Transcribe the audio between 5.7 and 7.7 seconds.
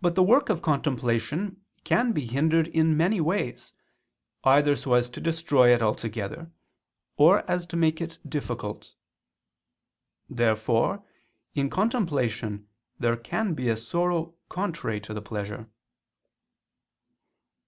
it altogether, or as